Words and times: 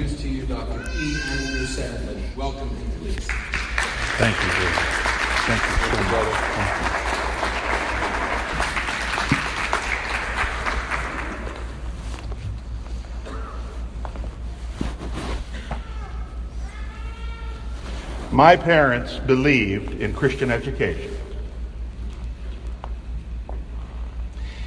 introduce 0.00 0.22
to 0.22 0.28
you 0.28 0.46
Dr. 0.46 0.80
E. 0.96 1.16
Andrew 1.30 1.66
Sadler. 1.66 2.16
Welcome 2.34 2.70
him, 2.70 2.90
please. 3.00 3.26
Thank 4.16 4.36
you, 4.40 4.48
David. 4.48 4.74
Thank 5.46 5.62
you 5.62 5.74
so 5.76 5.96
much. 6.10 6.34
Thank 6.56 6.84
you. 6.84 6.90
My 18.32 18.56
parents 18.56 19.18
believed 19.18 20.00
in 20.00 20.14
Christian 20.14 20.50
education. 20.50 21.14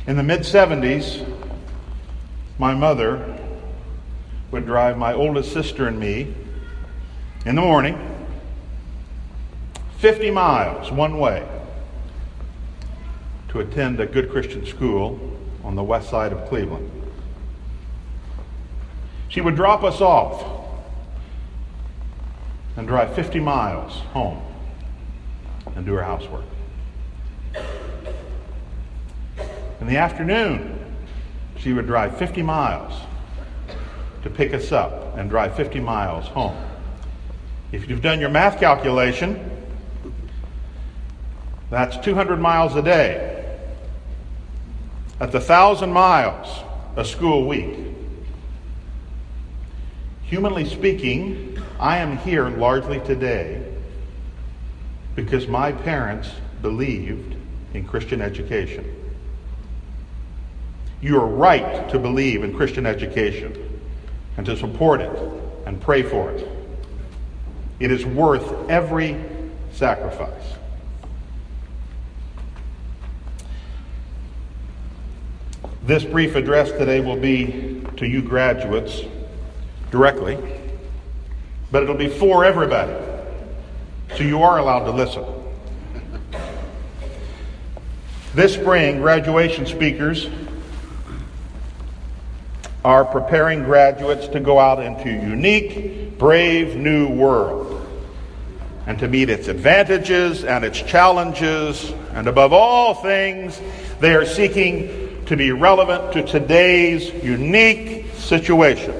In 0.05 0.15
the 0.15 0.23
mid 0.23 0.41
70s, 0.41 1.25
my 2.59 2.75
mother 2.75 3.32
would 4.53 4.67
drive 4.67 4.99
my 4.99 5.11
oldest 5.11 5.51
sister 5.51 5.87
and 5.87 5.99
me 5.99 6.31
in 7.43 7.55
the 7.55 7.61
morning 7.61 7.97
50 9.97 10.29
miles 10.29 10.91
one 10.91 11.17
way 11.17 11.43
to 13.49 13.61
attend 13.61 13.99
a 13.99 14.05
good 14.05 14.29
Christian 14.29 14.63
school 14.63 15.19
on 15.63 15.73
the 15.73 15.81
west 15.81 16.07
side 16.07 16.31
of 16.31 16.47
Cleveland. 16.49 16.87
She 19.27 19.41
would 19.41 19.55
drop 19.55 19.83
us 19.83 20.01
off 20.01 20.45
and 22.77 22.87
drive 22.87 23.15
50 23.15 23.39
miles 23.39 23.93
home 24.11 24.39
and 25.75 25.83
do 25.83 25.93
her 25.93 26.03
housework. 26.03 26.45
In 29.81 29.87
the 29.87 29.97
afternoon, 29.97 30.79
she 31.57 31.73
would 31.73 31.87
drive 31.87 32.19
50 32.19 32.43
miles 32.43 32.93
to 34.23 34.29
pick 34.29 34.53
us 34.53 34.71
up 34.71 35.17
and 35.17 35.29
drive 35.29 35.55
50 35.55 35.79
miles 35.79 36.25
home. 36.27 36.57
If 37.71 37.89
you've 37.89 38.01
done 38.01 38.19
your 38.19 38.29
math 38.29 38.59
calculation, 38.59 39.51
that's 41.69 41.97
200 41.97 42.39
miles 42.39 42.75
a 42.75 42.81
day. 42.81 43.57
That's 45.19 45.33
1,000 45.33 45.91
miles 45.91 46.63
a 46.95 47.03
school 47.03 47.47
week. 47.47 47.77
Humanly 50.23 50.65
speaking, 50.65 51.59
I 51.79 51.97
am 51.97 52.17
here 52.17 52.49
largely 52.49 52.99
today 53.01 53.63
because 55.15 55.47
my 55.47 55.71
parents 55.71 56.29
believed 56.61 57.35
in 57.73 57.85
Christian 57.85 58.21
education. 58.21 58.89
You 61.01 61.19
are 61.19 61.27
right 61.27 61.89
to 61.89 61.99
believe 61.99 62.43
in 62.43 62.55
Christian 62.55 62.85
education 62.85 63.62
and 64.37 64.45
to 64.45 64.57
support 64.57 65.01
it 65.01 65.11
and 65.65 65.79
pray 65.79 66.03
for 66.03 66.31
it. 66.31 66.47
It 67.79 67.91
is 67.91 68.05
worth 68.05 68.69
every 68.69 69.23
sacrifice. 69.71 70.53
This 75.83 76.05
brief 76.05 76.35
address 76.35 76.71
today 76.71 77.01
will 77.01 77.19
be 77.19 77.83
to 77.97 78.07
you 78.07 78.21
graduates 78.21 79.01
directly, 79.91 80.37
but 81.71 81.83
it'll 81.83 81.95
be 81.95 82.07
for 82.07 82.45
everybody. 82.45 82.93
So 84.15 84.23
you 84.23 84.41
are 84.43 84.59
allowed 84.59 84.85
to 84.85 84.91
listen. 84.91 85.25
This 88.33 88.53
spring, 88.53 88.97
graduation 88.97 89.65
speakers 89.65 90.29
are 92.83 93.05
preparing 93.05 93.63
graduates 93.63 94.27
to 94.29 94.39
go 94.39 94.59
out 94.59 94.83
into 94.83 95.09
a 95.09 95.29
unique, 95.29 96.17
brave 96.17 96.75
new 96.75 97.07
world 97.07 97.79
and 98.85 98.99
to 98.99 99.07
meet 99.07 99.29
its 99.29 99.47
advantages 99.47 100.43
and 100.43 100.65
its 100.65 100.81
challenges. 100.81 101.91
And 102.13 102.27
above 102.27 102.51
all 102.51 102.93
things, 102.93 103.61
they 103.99 104.13
are 104.15 104.25
seeking 104.25 105.25
to 105.25 105.37
be 105.37 105.51
relevant 105.51 106.13
to 106.13 106.23
today's 106.23 107.09
unique 107.23 108.13
situation. 108.15 108.93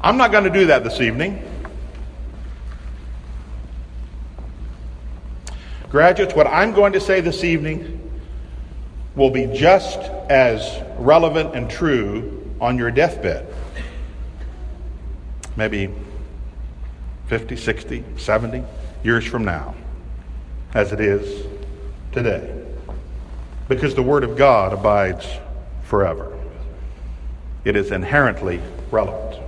I'm 0.00 0.16
not 0.16 0.32
going 0.32 0.44
to 0.44 0.50
do 0.50 0.66
that 0.66 0.82
this 0.82 1.00
evening. 1.00 1.44
Graduates, 5.90 6.34
what 6.34 6.46
I'm 6.46 6.72
going 6.72 6.92
to 6.94 7.00
say 7.00 7.20
this 7.20 7.44
evening 7.44 8.07
will 9.18 9.30
be 9.30 9.46
just 9.46 9.98
as 10.30 10.80
relevant 10.96 11.54
and 11.54 11.68
true 11.68 12.54
on 12.60 12.78
your 12.78 12.90
deathbed. 12.90 13.52
Maybe 15.56 15.92
50, 17.26 17.56
60, 17.56 18.04
70 18.16 18.64
years 19.02 19.26
from 19.26 19.44
now, 19.44 19.74
as 20.72 20.92
it 20.92 21.00
is 21.00 21.46
today. 22.12 22.64
Because 23.68 23.94
the 23.94 24.02
Word 24.02 24.22
of 24.22 24.36
God 24.36 24.72
abides 24.72 25.26
forever, 25.82 26.38
it 27.64 27.76
is 27.76 27.90
inherently 27.90 28.62
relevant. 28.90 29.42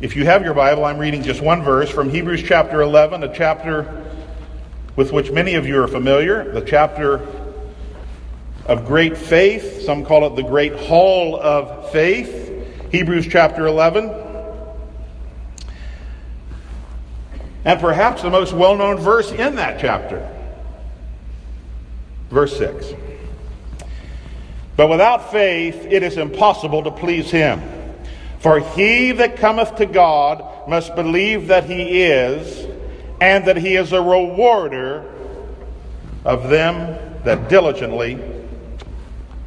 If 0.00 0.16
you 0.16 0.24
have 0.24 0.42
your 0.42 0.54
Bible, 0.54 0.84
I'm 0.84 0.98
reading 0.98 1.22
just 1.22 1.40
one 1.40 1.62
verse 1.62 1.88
from 1.88 2.10
Hebrews 2.10 2.42
chapter 2.42 2.80
11, 2.80 3.22
a 3.22 3.34
chapter 3.34 4.04
with 4.96 5.12
which 5.12 5.30
many 5.30 5.54
of 5.54 5.66
you 5.66 5.80
are 5.82 5.88
familiar, 5.88 6.52
the 6.52 6.62
chapter 6.62 7.18
of 8.70 8.86
great 8.86 9.18
faith. 9.18 9.82
Some 9.82 10.04
call 10.04 10.24
it 10.28 10.36
the 10.36 10.44
great 10.44 10.72
hall 10.76 11.34
of 11.34 11.90
faith. 11.90 12.48
Hebrews 12.92 13.26
chapter 13.28 13.66
11. 13.66 14.08
And 17.64 17.80
perhaps 17.80 18.22
the 18.22 18.30
most 18.30 18.52
well 18.52 18.76
known 18.76 18.98
verse 18.98 19.32
in 19.32 19.56
that 19.56 19.80
chapter, 19.80 20.26
verse 22.30 22.56
6. 22.58 22.94
But 24.76 24.88
without 24.88 25.32
faith 25.32 25.84
it 25.90 26.04
is 26.04 26.16
impossible 26.16 26.84
to 26.84 26.92
please 26.92 27.28
him. 27.28 27.60
For 28.38 28.60
he 28.60 29.10
that 29.12 29.36
cometh 29.36 29.74
to 29.76 29.86
God 29.86 30.68
must 30.68 30.94
believe 30.94 31.48
that 31.48 31.64
he 31.64 32.02
is, 32.02 32.68
and 33.20 33.44
that 33.46 33.56
he 33.56 33.74
is 33.74 33.92
a 33.92 34.00
rewarder 34.00 35.12
of 36.24 36.48
them 36.48 36.96
that 37.24 37.48
diligently 37.48 38.39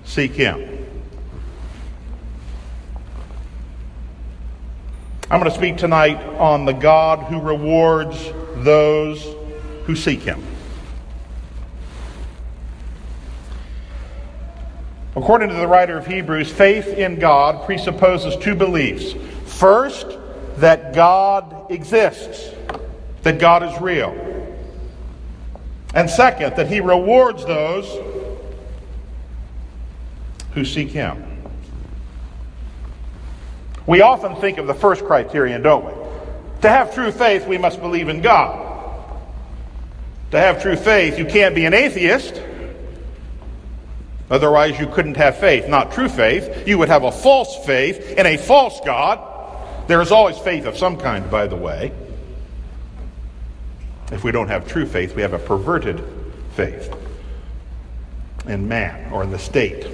seek 0.05 0.31
him. 0.31 0.73
I'm 5.31 5.39
going 5.39 5.49
to 5.49 5.57
speak 5.57 5.77
tonight 5.77 6.17
on 6.37 6.65
the 6.65 6.73
God 6.73 7.19
who 7.23 7.39
rewards 7.39 8.31
those 8.57 9.25
who 9.85 9.95
seek 9.95 10.21
him. 10.21 10.43
According 15.15 15.49
to 15.49 15.55
the 15.55 15.67
writer 15.67 15.97
of 15.97 16.07
Hebrews, 16.07 16.51
faith 16.51 16.87
in 16.87 17.19
God 17.19 17.65
presupposes 17.65 18.35
two 18.35 18.55
beliefs. 18.55 19.13
First, 19.45 20.17
that 20.57 20.93
God 20.93 21.71
exists, 21.71 22.49
that 23.23 23.39
God 23.39 23.63
is 23.63 23.81
real. 23.81 24.11
And 25.93 26.09
second, 26.09 26.55
that 26.55 26.67
he 26.67 26.79
rewards 26.79 27.45
those 27.45 27.87
who 30.53 30.65
seek 30.65 30.89
him. 30.89 31.23
We 33.85 34.01
often 34.01 34.35
think 34.37 34.57
of 34.57 34.67
the 34.67 34.73
first 34.73 35.03
criterion, 35.03 35.61
don't 35.61 35.85
we? 35.85 35.91
To 36.61 36.69
have 36.69 36.93
true 36.93 37.11
faith, 37.11 37.45
we 37.45 37.57
must 37.57 37.81
believe 37.81 38.07
in 38.07 38.21
God. 38.21 38.61
To 40.31 40.39
have 40.39 40.61
true 40.61 40.77
faith, 40.77 41.19
you 41.19 41.25
can't 41.25 41.53
be 41.53 41.65
an 41.65 41.73
atheist. 41.73 42.41
Otherwise, 44.29 44.79
you 44.79 44.87
couldn't 44.87 45.17
have 45.17 45.37
faith. 45.37 45.67
Not 45.67 45.91
true 45.91 46.07
faith. 46.07 46.67
You 46.67 46.77
would 46.77 46.87
have 46.87 47.03
a 47.03 47.11
false 47.11 47.65
faith 47.65 48.17
in 48.17 48.25
a 48.25 48.37
false 48.37 48.79
God. 48.85 49.19
There 49.87 50.01
is 50.01 50.11
always 50.11 50.37
faith 50.37 50.65
of 50.65 50.77
some 50.77 50.97
kind, 50.97 51.29
by 51.29 51.47
the 51.47 51.57
way. 51.57 51.91
If 54.11 54.23
we 54.23 54.31
don't 54.31 54.47
have 54.47 54.67
true 54.67 54.85
faith, 54.85 55.15
we 55.15 55.21
have 55.23 55.33
a 55.33 55.39
perverted 55.39 56.03
faith 56.53 56.95
in 58.47 58.67
man 58.67 59.11
or 59.11 59.23
in 59.23 59.31
the 59.31 59.39
state 59.39 59.85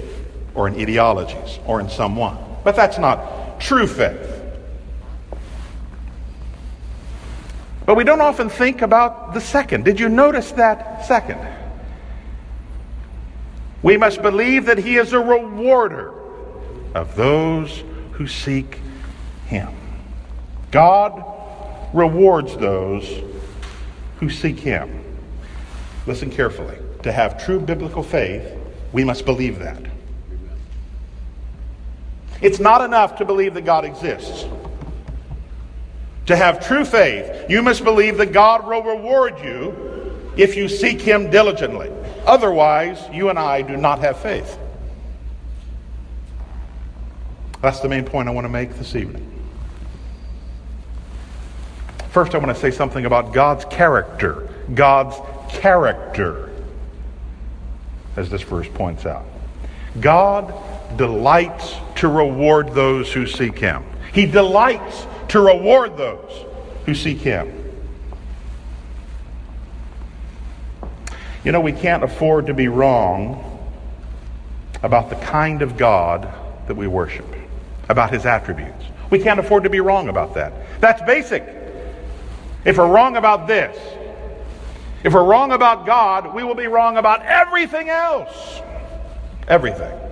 or 0.54 0.68
in 0.68 0.80
ideologies 0.80 1.58
or 1.66 1.80
in 1.80 1.88
someone. 1.88 2.36
But 2.64 2.76
that's 2.76 2.98
not 2.98 3.60
true 3.60 3.86
faith. 3.86 4.36
But 7.86 7.96
we 7.96 8.04
don't 8.04 8.20
often 8.20 8.48
think 8.48 8.82
about 8.82 9.34
the 9.34 9.40
second. 9.40 9.84
Did 9.84 9.98
you 9.98 10.08
notice 10.08 10.52
that 10.52 11.06
second? 11.06 11.40
We 13.82 13.96
must 13.96 14.22
believe 14.22 14.66
that 14.66 14.78
He 14.78 14.96
is 14.96 15.12
a 15.12 15.20
rewarder 15.20 16.14
of 16.94 17.16
those 17.16 17.82
who 18.12 18.26
seek 18.26 18.78
Him. 19.46 19.74
God 20.70 21.24
rewards 21.92 22.56
those 22.56 23.22
who 24.18 24.30
seek 24.30 24.58
Him. 24.60 25.04
Listen 26.06 26.30
carefully. 26.30 26.76
To 27.02 27.10
have 27.10 27.42
true 27.42 27.58
biblical 27.58 28.02
faith, 28.02 28.56
we 28.92 29.02
must 29.02 29.24
believe 29.24 29.58
that. 29.60 29.82
It's 32.40 32.58
not 32.58 32.80
enough 32.80 33.16
to 33.16 33.24
believe 33.24 33.54
that 33.54 33.64
God 33.64 33.84
exists. 33.84 34.46
To 36.26 36.36
have 36.36 36.66
true 36.66 36.84
faith, 36.84 37.50
you 37.50 37.62
must 37.62 37.84
believe 37.84 38.16
that 38.18 38.32
God 38.32 38.66
will 38.66 38.82
reward 38.82 39.38
you 39.40 40.32
if 40.36 40.56
you 40.56 40.68
seek 40.68 41.00
Him 41.00 41.30
diligently. 41.30 41.90
Otherwise, 42.24 43.02
you 43.12 43.30
and 43.30 43.38
I 43.38 43.62
do 43.62 43.76
not 43.76 43.98
have 44.00 44.20
faith. 44.20 44.58
That's 47.62 47.80
the 47.80 47.88
main 47.88 48.04
point 48.04 48.28
I 48.28 48.32
want 48.32 48.44
to 48.44 48.50
make 48.50 48.74
this 48.76 48.94
evening. 48.94 49.26
First, 52.10 52.34
I 52.34 52.38
want 52.38 52.54
to 52.54 52.60
say 52.60 52.70
something 52.70 53.04
about 53.04 53.32
God's 53.32 53.64
character. 53.66 54.48
God's 54.74 55.16
character, 55.48 56.50
as 58.16 58.30
this 58.30 58.42
verse 58.42 58.68
points 58.68 59.06
out. 59.06 59.24
God 60.00 60.54
delights 60.96 61.74
to 62.00 62.08
reward 62.08 62.72
those 62.72 63.12
who 63.12 63.26
seek 63.26 63.58
Him. 63.58 63.84
He 64.14 64.24
delights 64.24 65.06
to 65.28 65.40
reward 65.40 65.98
those 65.98 66.46
who 66.86 66.94
seek 66.94 67.18
Him. 67.18 67.52
You 71.44 71.52
know, 71.52 71.60
we 71.60 71.72
can't 71.72 72.02
afford 72.02 72.46
to 72.46 72.54
be 72.54 72.68
wrong 72.68 73.68
about 74.82 75.10
the 75.10 75.16
kind 75.16 75.60
of 75.60 75.76
God 75.76 76.32
that 76.68 76.74
we 76.74 76.86
worship, 76.86 77.26
about 77.90 78.10
His 78.10 78.24
attributes. 78.24 78.82
We 79.10 79.18
can't 79.18 79.38
afford 79.38 79.64
to 79.64 79.70
be 79.70 79.80
wrong 79.80 80.08
about 80.08 80.34
that. 80.36 80.80
That's 80.80 81.02
basic. 81.02 81.44
If 82.64 82.78
we're 82.78 82.90
wrong 82.90 83.18
about 83.18 83.46
this, 83.46 83.76
if 85.04 85.12
we're 85.12 85.24
wrong 85.24 85.52
about 85.52 85.84
God, 85.84 86.34
we 86.34 86.44
will 86.44 86.54
be 86.54 86.66
wrong 86.66 86.96
about 86.96 87.26
everything 87.26 87.90
else. 87.90 88.62
Everything. 89.48 90.09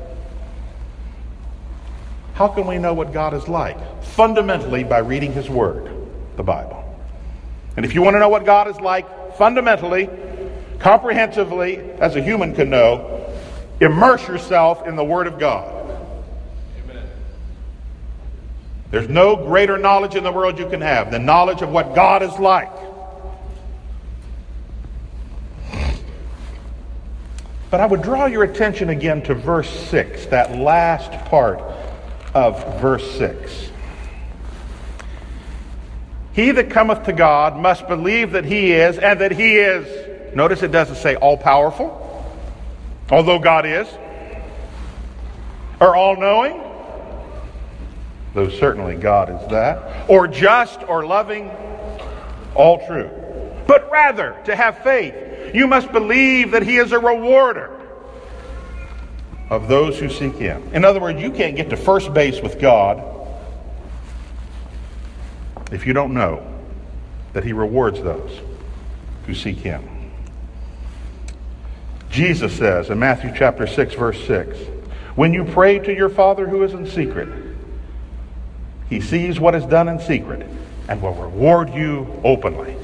How 2.38 2.46
can 2.46 2.68
we 2.68 2.78
know 2.78 2.94
what 2.94 3.12
God 3.12 3.34
is 3.34 3.48
like? 3.48 3.76
Fundamentally, 4.04 4.84
by 4.84 4.98
reading 4.98 5.32
His 5.32 5.50
Word, 5.50 5.92
the 6.36 6.44
Bible. 6.44 6.84
And 7.76 7.84
if 7.84 7.96
you 7.96 8.02
want 8.02 8.14
to 8.14 8.20
know 8.20 8.28
what 8.28 8.44
God 8.44 8.68
is 8.68 8.80
like, 8.80 9.36
fundamentally, 9.36 10.08
comprehensively, 10.78 11.78
as 11.98 12.14
a 12.14 12.22
human 12.22 12.54
can 12.54 12.70
know, 12.70 13.28
immerse 13.80 14.28
yourself 14.28 14.86
in 14.86 14.94
the 14.94 15.02
Word 15.02 15.26
of 15.26 15.40
God. 15.40 16.00
Amen. 16.84 17.08
There's 18.92 19.08
no 19.08 19.34
greater 19.34 19.76
knowledge 19.76 20.14
in 20.14 20.22
the 20.22 20.30
world 20.30 20.60
you 20.60 20.68
can 20.68 20.80
have 20.80 21.10
than 21.10 21.26
knowledge 21.26 21.62
of 21.62 21.70
what 21.70 21.96
God 21.96 22.22
is 22.22 22.38
like. 22.38 22.70
But 27.72 27.80
I 27.80 27.86
would 27.86 28.02
draw 28.02 28.26
your 28.26 28.44
attention 28.44 28.90
again 28.90 29.22
to 29.22 29.34
verse 29.34 29.68
6, 29.90 30.26
that 30.26 30.56
last 30.56 31.10
part 31.24 31.77
of 32.34 32.80
verse 32.80 33.10
6. 33.18 33.70
He 36.32 36.52
that 36.52 36.70
cometh 36.70 37.04
to 37.04 37.12
God 37.12 37.56
must 37.56 37.88
believe 37.88 38.32
that 38.32 38.44
he 38.44 38.72
is, 38.72 38.98
and 38.98 39.20
that 39.20 39.32
he 39.32 39.56
is, 39.56 40.34
notice 40.36 40.62
it 40.62 40.70
doesn't 40.70 40.96
say 40.96 41.16
all 41.16 41.36
powerful, 41.36 42.04
although 43.10 43.38
God 43.38 43.66
is, 43.66 43.88
or 45.80 45.96
all 45.96 46.16
knowing, 46.16 46.60
though 48.34 48.48
certainly 48.48 48.94
God 48.94 49.30
is 49.30 49.50
that, 49.50 50.08
or 50.08 50.28
just 50.28 50.82
or 50.84 51.04
loving, 51.06 51.50
all 52.54 52.86
true. 52.86 53.10
But 53.66 53.90
rather, 53.90 54.40
to 54.44 54.54
have 54.54 54.78
faith, 54.84 55.54
you 55.54 55.66
must 55.66 55.90
believe 55.92 56.52
that 56.52 56.62
He 56.62 56.76
is 56.76 56.92
a 56.92 56.98
rewarder 56.98 57.77
of 59.50 59.68
those 59.68 59.98
who 59.98 60.08
seek 60.08 60.34
Him. 60.34 60.62
In 60.72 60.84
other 60.84 61.00
words, 61.00 61.20
you 61.20 61.30
can't 61.30 61.56
get 61.56 61.70
to 61.70 61.76
first 61.76 62.12
base 62.12 62.40
with 62.40 62.60
God 62.60 63.02
if 65.72 65.86
you 65.86 65.92
don't 65.92 66.14
know 66.14 66.46
that 67.32 67.44
He 67.44 67.52
rewards 67.52 68.02
those 68.02 68.40
who 69.26 69.34
seek 69.34 69.58
Him. 69.58 69.82
Jesus 72.10 72.56
says 72.56 72.90
in 72.90 72.98
Matthew 72.98 73.32
chapter 73.34 73.66
6, 73.66 73.94
verse 73.94 74.26
6, 74.26 74.58
When 75.14 75.32
you 75.32 75.44
pray 75.44 75.78
to 75.78 75.94
your 75.94 76.08
Father 76.08 76.48
who 76.48 76.62
is 76.62 76.72
in 76.72 76.86
secret, 76.86 77.28
He 78.88 79.00
sees 79.00 79.38
what 79.38 79.54
is 79.54 79.64
done 79.66 79.88
in 79.88 80.00
secret 80.00 80.46
and 80.88 81.02
will 81.02 81.14
reward 81.14 81.72
you 81.74 82.20
openly. 82.24 82.74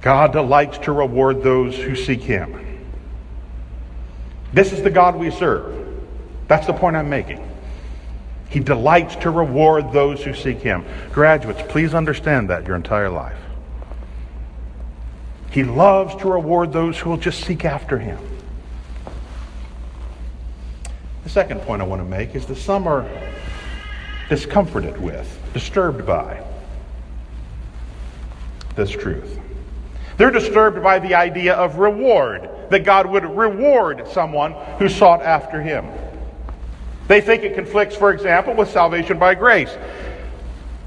God 0.00 0.32
delights 0.32 0.78
to 0.78 0.92
reward 0.92 1.42
those 1.42 1.76
who 1.76 1.94
seek 1.94 2.22
Him. 2.22 2.69
This 4.52 4.72
is 4.72 4.82
the 4.82 4.90
God 4.90 5.16
we 5.16 5.30
serve. 5.30 5.76
That's 6.48 6.66
the 6.66 6.72
point 6.72 6.96
I'm 6.96 7.08
making. 7.08 7.46
He 8.48 8.58
delights 8.58 9.14
to 9.16 9.30
reward 9.30 9.92
those 9.92 10.22
who 10.24 10.34
seek 10.34 10.58
Him. 10.58 10.84
Graduates, 11.12 11.62
please 11.68 11.94
understand 11.94 12.50
that 12.50 12.66
your 12.66 12.74
entire 12.74 13.08
life. 13.08 13.38
He 15.52 15.62
loves 15.62 16.16
to 16.16 16.28
reward 16.28 16.72
those 16.72 16.98
who 16.98 17.10
will 17.10 17.16
just 17.16 17.44
seek 17.44 17.64
after 17.64 17.98
Him. 17.98 18.18
The 21.22 21.30
second 21.30 21.60
point 21.62 21.80
I 21.80 21.84
want 21.84 22.00
to 22.02 22.06
make 22.06 22.34
is 22.34 22.46
that 22.46 22.56
some 22.56 22.88
are 22.88 23.08
discomforted 24.28 25.00
with, 25.00 25.38
disturbed 25.54 26.04
by 26.04 26.44
this 28.74 28.90
truth. 28.90 29.38
They're 30.16 30.30
disturbed 30.30 30.82
by 30.82 30.98
the 30.98 31.14
idea 31.14 31.54
of 31.54 31.76
reward, 31.76 32.48
that 32.70 32.84
God 32.84 33.06
would 33.06 33.24
reward 33.24 34.06
someone 34.08 34.52
who 34.78 34.88
sought 34.88 35.22
after 35.22 35.60
Him. 35.60 35.86
They 37.08 37.20
think 37.20 37.42
it 37.42 37.54
conflicts, 37.54 37.96
for 37.96 38.12
example, 38.12 38.54
with 38.54 38.70
salvation 38.70 39.18
by 39.18 39.34
grace. 39.34 39.76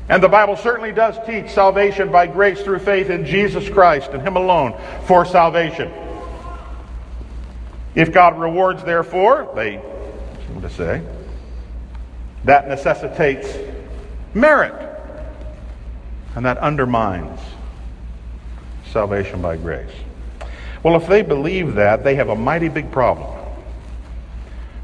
And 0.10 0.22
the 0.24 0.30
Bible 0.30 0.56
certainly 0.56 0.92
does 0.92 1.18
teach 1.26 1.50
salvation 1.52 2.12
by 2.12 2.28
grace 2.28 2.62
through 2.62 2.80
faith 2.80 3.10
in 3.10 3.26
Jesus 3.26 3.70
Christ 3.70 4.12
and 4.12 4.22
Him 4.22 4.38
alone 4.38 4.80
for 5.06 5.26
salvation. 5.26 5.92
If 7.96 8.12
God 8.12 8.40
rewards, 8.40 8.84
therefore, 8.84 9.52
they 9.56 9.82
seem 10.48 10.62
to 10.62 10.70
say, 10.70 11.02
that 12.46 12.68
necessitates 12.68 13.58
merit. 14.34 14.74
And 16.36 16.46
that 16.46 16.58
undermines 16.58 17.40
salvation 18.92 19.42
by 19.42 19.58
grace. 19.58 19.92
Well, 20.84 20.98
if 20.98 21.08
they 21.08 21.22
believe 21.22 21.76
that, 21.76 22.04
they 22.04 22.16
have 22.16 22.30
a 22.30 22.36
mighty 22.36 22.68
big 22.68 22.92
problem. 22.92 23.40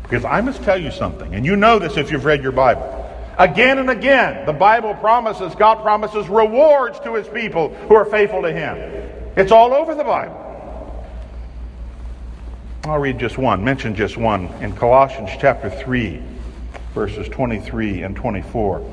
Because 0.03 0.25
I 0.25 0.41
must 0.41 0.63
tell 0.63 0.81
you 0.81 0.89
something, 0.89 1.35
and 1.35 1.45
you 1.45 1.55
know 1.55 1.77
this 1.77 1.97
if 1.97 2.11
you've 2.11 2.25
read 2.25 2.41
your 2.41 2.53
Bible. 2.53 2.95
Again 3.37 3.77
and 3.77 3.89
again, 3.89 4.45
the 4.45 4.53
Bible 4.53 4.95
promises, 4.95 5.53
God 5.55 5.81
promises 5.81 6.27
rewards 6.27 6.99
to 7.01 7.13
his 7.15 7.27
people 7.27 7.69
who 7.87 7.95
are 7.95 8.05
faithful 8.05 8.41
to 8.41 8.51
him. 8.51 8.77
It's 9.35 9.51
all 9.51 9.73
over 9.73 9.93
the 9.93 10.03
Bible. 10.03 10.45
I'll 12.85 12.97
read 12.97 13.19
just 13.19 13.37
one, 13.37 13.63
mention 13.63 13.93
just 13.93 14.17
one 14.17 14.47
in 14.63 14.75
Colossians 14.75 15.29
chapter 15.39 15.69
3, 15.69 16.21
verses 16.93 17.27
23 17.29 18.03
and 18.03 18.15
24. 18.15 18.91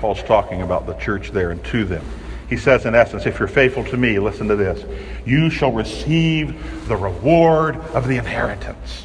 Paul's 0.00 0.22
talking 0.22 0.62
about 0.62 0.86
the 0.86 0.94
church 0.94 1.30
there 1.30 1.50
and 1.50 1.62
to 1.66 1.84
them. 1.84 2.04
He 2.50 2.56
says, 2.56 2.84
in 2.84 2.96
essence, 2.96 3.26
if 3.26 3.38
you're 3.38 3.46
faithful 3.46 3.84
to 3.84 3.96
me, 3.96 4.18
listen 4.18 4.48
to 4.48 4.56
this, 4.56 4.84
you 5.24 5.50
shall 5.50 5.70
receive 5.70 6.88
the 6.88 6.96
reward 6.96 7.76
of 7.94 8.08
the 8.08 8.16
inheritance. 8.16 9.04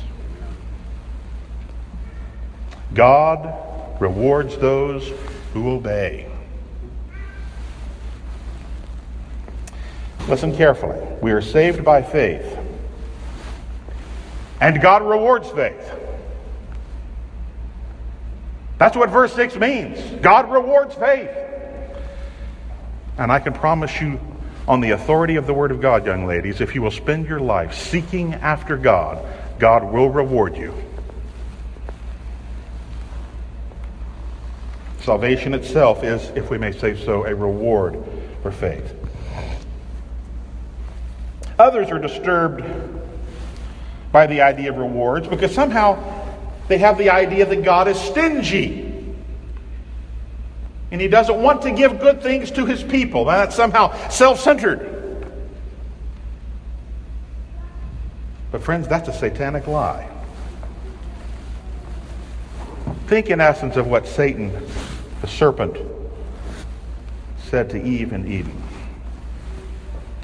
God 2.96 4.02
rewards 4.02 4.58
those 4.58 5.12
who 5.54 5.70
obey. 5.70 6.28
Listen 10.28 10.56
carefully. 10.56 11.00
We 11.22 11.32
are 11.32 11.42
saved 11.42 11.86
by 11.86 12.02
faith. 12.02 12.58
And 14.60 14.82
God 14.82 15.04
rewards 15.04 15.52
faith. 15.52 15.92
That's 18.80 18.98
what 18.98 19.12
verse 19.12 19.34
6 19.34 19.56
means. 19.58 20.00
God 20.24 20.50
rewards 20.52 20.96
faith. 20.96 21.30
And 23.17 23.31
I 23.31 23.39
can 23.39 23.53
promise 23.53 24.01
you, 24.01 24.19
on 24.67 24.81
the 24.81 24.91
authority 24.91 25.36
of 25.36 25.45
the 25.45 25.53
Word 25.53 25.72
of 25.72 25.79
God, 25.79 26.05
young 26.05 26.25
ladies, 26.25 26.60
if 26.60 26.74
you 26.74 26.81
will 26.81 26.91
spend 26.91 27.27
your 27.27 27.39
life 27.39 27.74
seeking 27.74 28.34
after 28.34 28.77
God, 28.77 29.24
God 29.60 29.91
will 29.91 30.10
reward 30.10 30.57
you. 30.57 30.74
Salvation 35.01 35.53
itself 35.53 36.03
is, 36.03 36.29
if 36.36 36.50
we 36.50 36.57
may 36.57 36.72
say 36.72 36.95
so, 36.95 37.25
a 37.25 37.36
reward 37.36 38.03
for 38.41 38.51
faith. 38.51 38.95
Others 41.60 41.91
are 41.91 42.00
disturbed 42.00 42.65
by 44.12 44.25
the 44.25 44.41
idea 44.41 44.72
of 44.72 44.77
rewards 44.77 45.27
because 45.27 45.53
somehow 45.53 45.98
they 46.67 46.79
have 46.79 46.98
the 46.98 47.12
idea 47.12 47.45
that 47.45 47.63
God 47.63 47.88
is 47.88 48.00
stingy. 48.00 48.85
And 50.96 51.02
he 51.02 51.10
doesn't 51.10 51.42
want 51.42 51.62
to 51.64 51.72
give 51.72 52.00
good 52.00 52.22
things 52.22 52.50
to 52.52 52.66
his 52.66 52.82
people. 52.82 53.25
That's 53.25 53.54
somehow 53.54 54.08
self 54.08 54.40
centered. 54.40 55.28
But, 58.50 58.64
friends, 58.64 58.88
that's 58.88 59.10
a 59.10 59.12
satanic 59.12 59.68
lie. 59.68 60.10
Think 63.08 63.30
in 63.30 63.42
essence 63.42 63.75
of 63.75 63.88
what 63.88 64.08
Satan, 64.08 64.54
the 65.20 65.28
serpent, 65.28 65.78
said 67.50 67.70
to 67.72 67.84
Eve 67.84 68.14
in 68.14 68.25
Eden. 68.32 68.64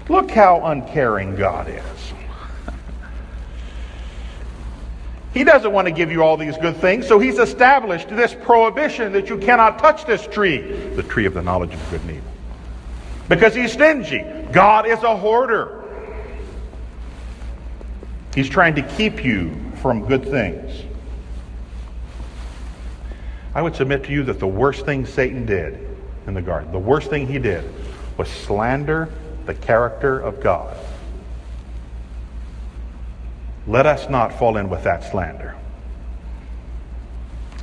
Look 0.07 0.31
how 0.31 0.67
uncaring 0.67 1.35
God 1.35 1.67
is. 1.67 2.00
He 5.33 5.45
doesn't 5.45 5.71
want 5.71 5.87
to 5.87 5.93
give 5.93 6.11
you 6.11 6.23
all 6.23 6.35
these 6.35 6.57
good 6.57 6.77
things, 6.77 7.07
so 7.07 7.17
he's 7.17 7.39
established 7.39 8.09
this 8.09 8.33
prohibition 8.33 9.13
that 9.13 9.29
you 9.29 9.37
cannot 9.37 9.79
touch 9.79 10.05
this 10.05 10.27
tree, 10.27 10.59
the 10.95 11.03
tree 11.03 11.25
of 11.25 11.33
the 11.33 11.41
knowledge 11.41 11.73
of 11.73 11.89
good 11.89 12.01
and 12.01 12.11
evil. 12.11 12.31
Because 13.29 13.55
he's 13.55 13.71
stingy. 13.71 14.25
God 14.51 14.85
is 14.85 15.01
a 15.03 15.15
hoarder. 15.15 15.85
He's 18.35 18.49
trying 18.49 18.75
to 18.75 18.81
keep 18.81 19.23
you 19.23 19.55
from 19.81 20.05
good 20.05 20.25
things. 20.25 20.83
I 23.55 23.61
would 23.61 23.75
submit 23.75 24.03
to 24.05 24.11
you 24.11 24.23
that 24.23 24.39
the 24.39 24.47
worst 24.47 24.85
thing 24.85 25.05
Satan 25.05 25.45
did 25.45 25.87
in 26.27 26.33
the 26.33 26.41
garden, 26.41 26.71
the 26.71 26.79
worst 26.79 27.09
thing 27.09 27.27
he 27.27 27.39
did, 27.39 27.69
was 28.17 28.29
slander 28.29 29.09
the 29.45 29.53
character 29.53 30.19
of 30.19 30.41
God. 30.41 30.77
Let 33.67 33.85
us 33.85 34.09
not 34.09 34.37
fall 34.37 34.57
in 34.57 34.69
with 34.69 34.83
that 34.83 35.03
slander. 35.11 35.55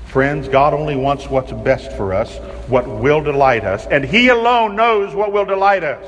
Friends, 0.06 0.48
God 0.48 0.72
only 0.72 0.96
wants 0.96 1.28
what's 1.28 1.52
best 1.52 1.92
for 1.92 2.14
us, 2.14 2.38
what 2.68 2.88
will 2.88 3.20
delight 3.20 3.64
us, 3.64 3.86
and 3.86 4.04
He 4.04 4.28
alone 4.28 4.74
knows 4.74 5.14
what 5.14 5.32
will 5.32 5.44
delight 5.44 5.84
us. 5.84 6.04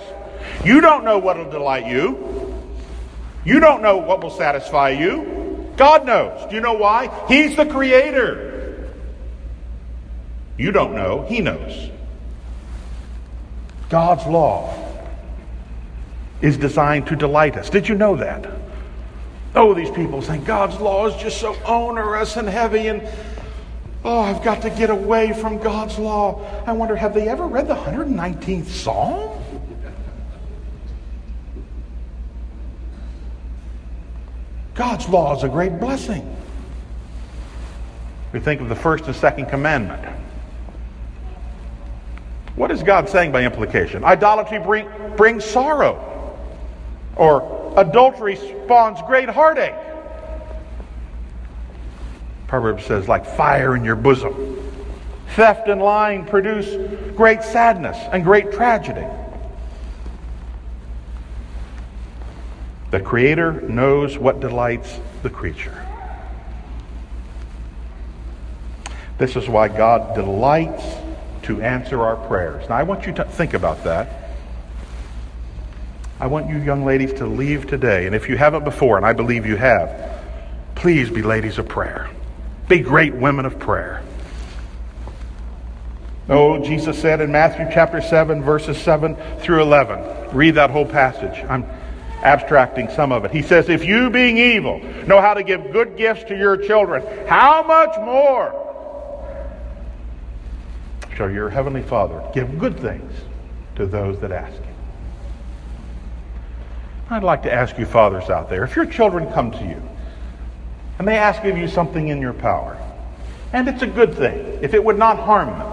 You 0.64 0.80
don't 0.80 1.04
know 1.04 1.18
what 1.18 1.36
will 1.36 1.50
delight 1.50 1.86
you. 1.86 2.56
You 3.44 3.60
don't 3.60 3.82
know 3.82 3.98
what 3.98 4.22
will 4.22 4.30
satisfy 4.30 4.90
you. 4.90 5.72
God 5.76 6.06
knows. 6.06 6.48
Do 6.48 6.54
you 6.54 6.60
know 6.60 6.74
why? 6.74 7.10
He's 7.28 7.56
the 7.56 7.66
creator. 7.66 8.90
You 10.56 10.72
don't 10.72 10.94
know. 10.94 11.24
He 11.26 11.40
knows. 11.40 11.90
God's 13.88 14.26
law 14.26 14.72
is 16.40 16.56
designed 16.56 17.06
to 17.08 17.16
delight 17.16 17.56
us. 17.56 17.70
Did 17.70 17.88
you 17.88 17.94
know 17.94 18.16
that? 18.16 18.46
Oh, 19.54 19.74
these 19.74 19.90
people 19.90 20.20
think 20.20 20.44
God's 20.44 20.78
law 20.80 21.06
is 21.08 21.20
just 21.20 21.40
so 21.40 21.56
onerous 21.66 22.36
and 22.36 22.48
heavy, 22.48 22.86
and 22.86 23.02
oh, 24.04 24.20
I've 24.20 24.44
got 24.44 24.62
to 24.62 24.70
get 24.70 24.90
away 24.90 25.32
from 25.32 25.58
God's 25.58 25.98
law. 25.98 26.44
I 26.66 26.72
wonder, 26.72 26.94
have 26.94 27.14
they 27.14 27.28
ever 27.28 27.46
read 27.46 27.66
the 27.66 27.74
119th 27.74 28.66
Psalm? 28.66 29.42
God's 34.74 35.08
law 35.08 35.36
is 35.36 35.42
a 35.42 35.48
great 35.48 35.78
blessing. 35.80 36.36
We 38.32 38.38
think 38.38 38.60
of 38.60 38.68
the 38.68 38.76
first 38.76 39.06
and 39.06 39.16
second 39.16 39.46
commandment. 39.46 40.04
What 42.54 42.70
is 42.70 42.82
God 42.82 43.08
saying 43.08 43.32
by 43.32 43.44
implication? 43.44 44.04
Idolatry 44.04 44.60
bring, 44.60 44.88
brings 45.16 45.44
sorrow, 45.44 46.38
or 47.16 47.59
adultery 47.76 48.36
spawns 48.36 49.00
great 49.06 49.28
heartache. 49.28 49.74
Proverbs 52.46 52.84
says, 52.84 53.06
like 53.08 53.24
fire 53.24 53.76
in 53.76 53.84
your 53.84 53.96
bosom. 53.96 54.56
Theft 55.36 55.68
and 55.68 55.80
lying 55.80 56.24
produce 56.24 56.68
great 57.16 57.42
sadness 57.42 57.96
and 58.12 58.24
great 58.24 58.50
tragedy. 58.50 59.06
The 62.90 62.98
Creator 63.00 63.60
knows 63.62 64.18
what 64.18 64.40
delights 64.40 64.98
the 65.22 65.30
creature. 65.30 65.86
This 69.18 69.36
is 69.36 69.48
why 69.48 69.68
God 69.68 70.14
delights 70.16 70.82
to 71.42 71.62
answer 71.62 72.02
our 72.02 72.16
prayers. 72.26 72.68
Now, 72.68 72.76
I 72.76 72.82
want 72.82 73.06
you 73.06 73.12
to 73.12 73.24
think 73.24 73.54
about 73.54 73.84
that. 73.84 74.29
I 76.20 76.26
want 76.26 76.50
you 76.50 76.58
young 76.58 76.84
ladies 76.84 77.14
to 77.14 77.26
leave 77.26 77.66
today, 77.66 78.06
and 78.06 78.14
if 78.14 78.28
you 78.28 78.36
haven't 78.36 78.64
before, 78.64 78.98
and 78.98 79.06
I 79.06 79.14
believe 79.14 79.46
you 79.46 79.56
have, 79.56 80.20
please 80.74 81.08
be 81.08 81.22
ladies 81.22 81.58
of 81.58 81.66
prayer. 81.66 82.10
Be 82.68 82.80
great 82.80 83.14
women 83.14 83.46
of 83.46 83.58
prayer. 83.58 84.02
Oh, 86.28 86.62
Jesus 86.62 87.00
said 87.00 87.22
in 87.22 87.32
Matthew 87.32 87.66
chapter 87.72 88.02
7, 88.02 88.42
verses 88.42 88.76
7 88.76 89.16
through 89.40 89.62
11. 89.62 90.36
Read 90.36 90.56
that 90.56 90.70
whole 90.70 90.84
passage. 90.84 91.42
I'm 91.48 91.64
abstracting 92.22 92.90
some 92.90 93.12
of 93.12 93.24
it. 93.24 93.30
He 93.30 93.40
says, 93.40 93.70
If 93.70 93.86
you, 93.86 94.10
being 94.10 94.36
evil, 94.36 94.78
know 95.06 95.22
how 95.22 95.32
to 95.32 95.42
give 95.42 95.72
good 95.72 95.96
gifts 95.96 96.24
to 96.24 96.36
your 96.36 96.58
children, 96.58 97.02
how 97.26 97.62
much 97.62 97.96
more 97.98 98.54
shall 101.16 101.30
your 101.30 101.48
heavenly 101.48 101.82
Father 101.82 102.22
give 102.34 102.58
good 102.58 102.78
things 102.78 103.12
to 103.76 103.86
those 103.86 104.20
that 104.20 104.32
ask 104.32 104.52
him? 104.52 104.69
I'd 107.10 107.24
like 107.24 107.42
to 107.42 107.52
ask 107.52 107.76
you, 107.78 107.86
fathers 107.86 108.30
out 108.30 108.48
there, 108.48 108.64
if 108.64 108.76
your 108.76 108.86
children 108.86 109.30
come 109.32 109.50
to 109.50 109.64
you 109.64 109.82
and 110.98 111.08
they 111.08 111.16
ask 111.16 111.44
of 111.44 111.58
you 111.58 111.66
something 111.66 112.08
in 112.08 112.20
your 112.20 112.32
power, 112.32 112.78
and 113.52 113.68
it's 113.68 113.82
a 113.82 113.86
good 113.86 114.14
thing, 114.14 114.60
if 114.62 114.74
it 114.74 114.82
would 114.82 114.98
not 114.98 115.18
harm 115.18 115.48
them, 115.48 115.72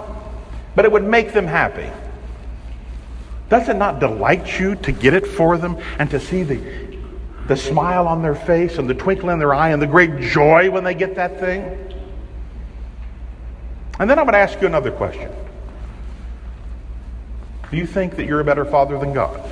but 0.74 0.84
it 0.84 0.90
would 0.90 1.04
make 1.04 1.32
them 1.32 1.46
happy 1.46 1.90
does 3.48 3.68
it 3.68 3.76
not 3.76 3.98
delight 3.98 4.58
you 4.58 4.74
to 4.76 4.92
get 4.92 5.14
it 5.14 5.26
for 5.26 5.56
them 5.56 5.78
and 5.98 6.10
to 6.10 6.20
see 6.20 6.42
the, 6.42 6.98
the 7.46 7.56
smile 7.56 8.06
on 8.06 8.22
their 8.22 8.34
face 8.34 8.78
and 8.78 8.88
the 8.88 8.94
twinkle 8.94 9.30
in 9.30 9.38
their 9.38 9.54
eye 9.54 9.70
and 9.70 9.80
the 9.80 9.86
great 9.86 10.20
joy 10.20 10.70
when 10.70 10.84
they 10.84 10.94
get 10.94 11.14
that 11.14 11.40
thing? 11.40 11.62
And 13.98 14.08
then 14.08 14.18
I'm 14.18 14.26
going 14.26 14.34
to 14.34 14.38
ask 14.38 14.60
you 14.60 14.66
another 14.66 14.92
question. 14.92 15.32
Do 17.70 17.76
you 17.76 17.86
think 17.86 18.16
that 18.16 18.26
you're 18.26 18.40
a 18.40 18.44
better 18.44 18.64
father 18.64 18.98
than 18.98 19.12
God? 19.12 19.47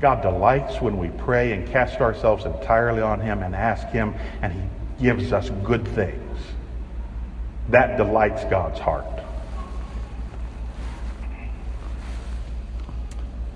God 0.00 0.22
delights 0.22 0.80
when 0.80 0.96
we 0.98 1.08
pray 1.08 1.52
and 1.52 1.68
cast 1.68 2.00
ourselves 2.00 2.46
entirely 2.46 3.02
on 3.02 3.20
Him 3.20 3.42
and 3.42 3.54
ask 3.54 3.88
Him, 3.88 4.14
and 4.40 4.52
He 4.52 5.04
gives 5.04 5.32
us 5.32 5.50
good 5.62 5.86
things. 5.88 6.38
That 7.68 7.96
delights 7.96 8.44
God's 8.44 8.80
heart. 8.80 9.06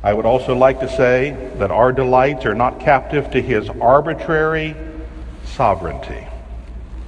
I 0.05 0.13
would 0.13 0.27
also 0.27 0.55
like 0.55 0.81
to 0.81 0.97
say 0.97 1.31
that 1.57 1.71
our 1.71 1.91
delights 1.91 2.45
are 2.45 2.55
not 2.55 2.79
captive 2.79 3.31
to 3.31 3.41
his 3.41 3.71
arbitrary 3.71 4.77
sovereignty. 5.47 6.27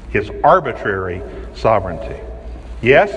His 0.09 0.31
arbitrary 0.43 1.21
sovereignty. 1.55 2.19
Yes, 2.81 3.13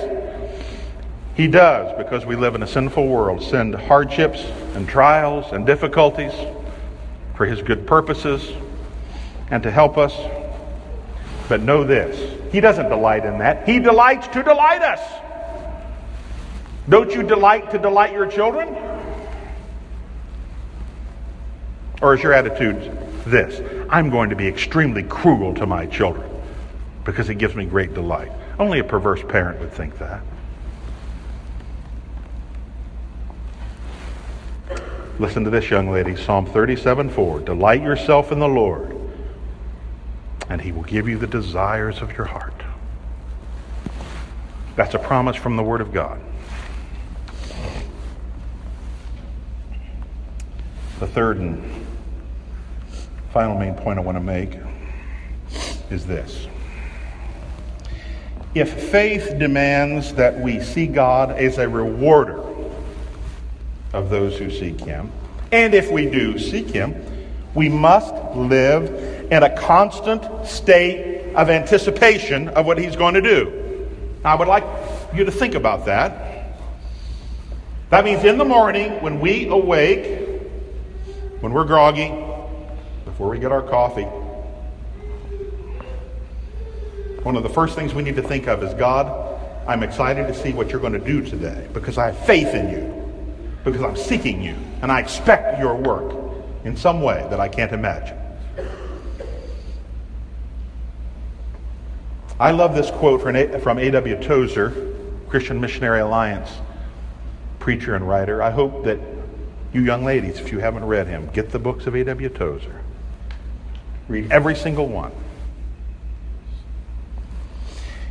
he 1.39 1.47
does, 1.47 1.97
because 1.97 2.25
we 2.25 2.35
live 2.35 2.53
in 2.55 2.63
a 2.63 2.67
sinful 2.67 3.07
world, 3.07 3.41
send 3.41 3.73
hardships 3.73 4.43
and 4.75 4.89
trials 4.89 5.53
and 5.53 5.65
difficulties 5.65 6.33
for 7.33 7.45
his 7.45 7.61
good 7.61 7.87
purposes 7.87 8.51
and 9.49 9.63
to 9.63 9.71
help 9.71 9.97
us. 9.97 10.13
But 11.47 11.61
know 11.61 11.85
this 11.85 12.51
He 12.51 12.59
doesn't 12.59 12.89
delight 12.89 13.23
in 13.23 13.37
that. 13.37 13.65
He 13.65 13.79
delights 13.79 14.27
to 14.27 14.43
delight 14.43 14.81
us. 14.81 14.99
Don't 16.89 17.09
you 17.13 17.23
delight 17.23 17.71
to 17.71 17.79
delight 17.79 18.11
your 18.11 18.29
children? 18.29 18.75
Or 22.01 22.15
is 22.15 22.21
your 22.21 22.33
attitude 22.33 22.97
this? 23.25 23.61
I'm 23.89 24.09
going 24.09 24.29
to 24.31 24.35
be 24.35 24.45
extremely 24.45 25.03
cruel 25.03 25.53
to 25.53 25.65
my 25.65 25.85
children 25.85 26.29
because 27.05 27.29
it 27.29 27.35
gives 27.35 27.55
me 27.55 27.63
great 27.63 27.93
delight. 27.93 28.33
Only 28.59 28.79
a 28.79 28.83
perverse 28.83 29.23
parent 29.25 29.61
would 29.61 29.71
think 29.71 29.97
that. 29.99 30.21
Listen 35.19 35.43
to 35.43 35.49
this, 35.49 35.69
young 35.69 35.91
lady 35.91 36.15
Psalm 36.15 36.45
37 36.45 37.09
4. 37.09 37.41
Delight 37.41 37.81
yourself 37.81 38.31
in 38.31 38.39
the 38.39 38.47
Lord, 38.47 38.95
and 40.47 40.61
he 40.61 40.71
will 40.71 40.83
give 40.83 41.09
you 41.09 41.17
the 41.17 41.27
desires 41.27 42.01
of 42.01 42.15
your 42.17 42.25
heart. 42.25 42.53
That's 44.77 44.95
a 44.95 44.99
promise 44.99 45.35
from 45.35 45.57
the 45.57 45.63
Word 45.63 45.81
of 45.81 45.91
God. 45.91 46.21
The 51.01 51.07
third 51.07 51.37
and 51.39 51.85
final 53.33 53.59
main 53.59 53.75
point 53.75 53.99
I 53.99 54.01
want 54.01 54.15
to 54.15 54.23
make 54.23 54.57
is 55.89 56.05
this. 56.05 56.47
If 58.55 58.89
faith 58.89 59.37
demands 59.37 60.13
that 60.13 60.39
we 60.39 60.61
see 60.61 60.87
God 60.87 61.31
as 61.31 61.57
a 61.57 61.67
rewarder 61.67 62.28
of 63.99 64.09
those 64.09 64.37
who 64.37 64.49
seek 64.49 64.79
Him, 64.79 65.11
and 65.51 65.73
if 65.73 65.91
we 65.91 66.09
do 66.09 66.39
seek 66.39 66.69
Him, 66.69 66.95
we 67.53 67.69
must 67.69 68.13
live 68.35 69.31
in 69.31 69.43
a 69.43 69.55
constant 69.57 70.47
state 70.47 71.33
of 71.35 71.49
anticipation 71.49 72.47
of 72.49 72.65
what 72.65 72.77
He's 72.77 72.95
going 72.95 73.13
to 73.13 73.21
do. 73.21 73.87
I 74.25 74.35
would 74.35 74.47
like 74.47 74.63
you 75.13 75.25
to 75.25 75.31
think 75.31 75.55
about 75.55 75.85
that. 75.85 76.55
That 77.89 78.05
means 78.05 78.23
in 78.23 78.37
the 78.37 78.45
morning, 78.45 79.01
when 79.01 79.19
we 79.19 79.47
awake, 79.47 80.27
when 81.39 81.53
we're 81.53 81.65
groggy, 81.65 82.09
before 83.05 83.29
we 83.29 83.39
get 83.39 83.51
our 83.51 83.61
coffee. 83.61 84.07
One 87.23 87.35
of 87.35 87.43
the 87.43 87.49
first 87.49 87.75
things 87.75 87.93
we 87.93 88.03
need 88.03 88.15
to 88.15 88.21
think 88.21 88.47
of 88.47 88.63
is 88.63 88.73
God, 88.75 89.29
I'm 89.67 89.83
excited 89.83 90.27
to 90.27 90.33
see 90.33 90.53
what 90.53 90.69
you're 90.69 90.79
going 90.79 90.93
to 90.93 90.99
do 90.99 91.21
today 91.21 91.67
because 91.73 91.97
I 91.97 92.11
have 92.11 92.25
faith 92.25 92.47
in 92.53 92.69
you, 92.71 92.98
because 93.71 93.85
I'm 93.85 93.97
seeking 93.97 94.41
you, 94.41 94.55
and 94.81 94.91
I 94.91 94.99
expect 94.99 95.59
your 95.59 95.75
work 95.75 96.15
in 96.63 96.75
some 96.75 97.01
way 97.01 97.25
that 97.29 97.39
I 97.39 97.47
can't 97.47 97.71
imagine. 97.71 98.17
I 102.39 102.51
love 102.51 102.73
this 102.73 102.89
quote 102.91 103.21
from 103.21 103.35
A.W. 103.79 104.23
Tozer, 104.23 104.93
Christian 105.27 105.59
Missionary 105.59 105.99
Alliance 105.99 106.49
preacher 107.59 107.95
and 107.95 108.07
writer. 108.07 108.41
I 108.41 108.49
hope 108.49 108.85
that 108.85 108.99
you 109.73 109.81
young 109.81 110.03
ladies, 110.03 110.39
if 110.39 110.51
you 110.51 110.59
haven't 110.59 110.85
read 110.85 111.07
him, 111.07 111.29
get 111.33 111.51
the 111.51 111.59
books 111.59 111.85
of 111.85 111.95
A.W. 111.95 112.29
Tozer. 112.29 112.81
Read 114.07 114.31
every 114.31 114.55
single 114.55 114.87
one. 114.87 115.11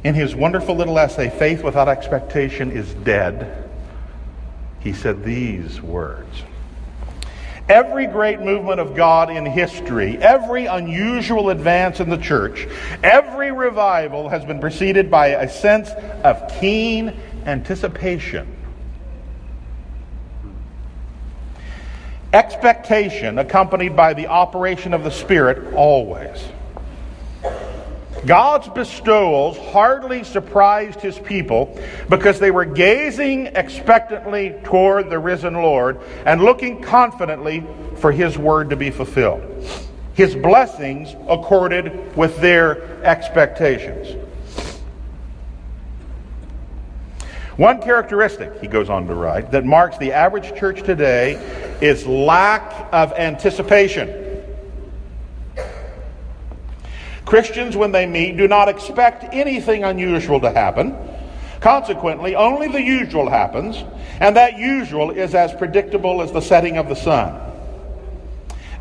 In 0.04 0.14
his 0.14 0.34
wonderful 0.34 0.76
little 0.76 0.98
essay, 0.98 1.28
Faith 1.28 1.64
Without 1.64 1.88
Expectation 1.88 2.70
is 2.70 2.94
Dead, 2.94 3.67
he 4.80 4.92
said 4.92 5.24
these 5.24 5.80
words 5.80 6.42
Every 7.68 8.06
great 8.06 8.40
movement 8.40 8.80
of 8.80 8.96
God 8.96 9.28
in 9.28 9.44
history, 9.44 10.16
every 10.16 10.64
unusual 10.64 11.50
advance 11.50 12.00
in 12.00 12.08
the 12.08 12.16
church, 12.16 12.66
every 13.02 13.52
revival 13.52 14.30
has 14.30 14.42
been 14.42 14.58
preceded 14.58 15.10
by 15.10 15.28
a 15.28 15.50
sense 15.50 15.90
of 16.24 16.50
keen 16.58 17.14
anticipation. 17.44 18.54
Expectation 22.32 23.38
accompanied 23.38 23.94
by 23.94 24.14
the 24.14 24.28
operation 24.28 24.94
of 24.94 25.04
the 25.04 25.10
Spirit 25.10 25.74
always. 25.74 26.42
God's 28.28 28.68
bestowals 28.68 29.56
hardly 29.56 30.22
surprised 30.22 31.00
his 31.00 31.18
people 31.18 31.80
because 32.10 32.38
they 32.38 32.50
were 32.50 32.66
gazing 32.66 33.46
expectantly 33.46 34.54
toward 34.64 35.08
the 35.08 35.18
risen 35.18 35.54
Lord 35.54 35.98
and 36.26 36.42
looking 36.42 36.82
confidently 36.82 37.64
for 37.96 38.12
his 38.12 38.36
word 38.36 38.68
to 38.68 38.76
be 38.76 38.90
fulfilled. 38.90 39.42
His 40.12 40.36
blessings 40.36 41.16
accorded 41.26 42.14
with 42.18 42.38
their 42.42 43.02
expectations. 43.02 44.14
One 47.56 47.80
characteristic, 47.80 48.60
he 48.60 48.66
goes 48.66 48.90
on 48.90 49.06
to 49.06 49.14
write, 49.14 49.52
that 49.52 49.64
marks 49.64 49.96
the 49.96 50.12
average 50.12 50.54
church 50.54 50.82
today 50.82 51.36
is 51.80 52.06
lack 52.06 52.92
of 52.92 53.14
anticipation. 53.14 54.27
Christians, 57.28 57.76
when 57.76 57.92
they 57.92 58.06
meet, 58.06 58.38
do 58.38 58.48
not 58.48 58.70
expect 58.70 59.34
anything 59.34 59.84
unusual 59.84 60.40
to 60.40 60.50
happen. 60.50 60.96
Consequently, 61.60 62.34
only 62.34 62.68
the 62.68 62.80
usual 62.80 63.28
happens, 63.28 63.84
and 64.18 64.34
that 64.36 64.56
usual 64.56 65.10
is 65.10 65.34
as 65.34 65.52
predictable 65.52 66.22
as 66.22 66.32
the 66.32 66.40
setting 66.40 66.78
of 66.78 66.88
the 66.88 66.94
sun. 66.94 67.38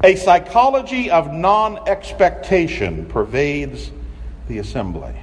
A 0.01 0.15
psychology 0.15 1.11
of 1.11 1.33
non 1.33 1.89
expectation 1.89 3.05
pervades 3.07 3.91
the 4.47 4.59
assembly. 4.59 5.13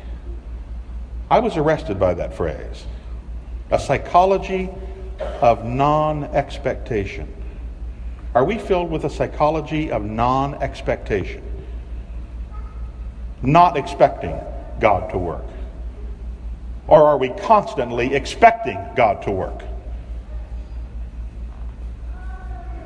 I 1.31 1.39
was 1.39 1.57
arrested 1.57 1.99
by 1.99 2.13
that 2.13 2.37
phrase. 2.37 2.85
A 3.71 3.79
psychology 3.79 4.69
of 5.41 5.65
non 5.65 6.25
expectation. 6.25 7.33
Are 8.35 8.45
we 8.45 8.59
filled 8.59 8.91
with 8.91 9.05
a 9.05 9.11
psychology 9.11 9.91
of 9.91 10.05
non 10.05 10.57
expectation? 10.57 11.44
Not 13.47 13.77
expecting 13.77 14.39
God 14.81 15.11
to 15.11 15.19
work? 15.19 15.45
Or 16.87 17.03
are 17.05 17.17
we 17.17 17.31
constantly 17.31 18.15
expecting 18.15 18.79
God 18.95 19.23
to 19.23 19.31
work? 19.31 19.63